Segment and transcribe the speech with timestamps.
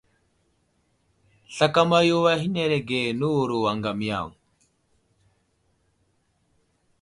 [1.55, 4.29] Slakama yo ahənərge nəwuro aŋgam yaŋ.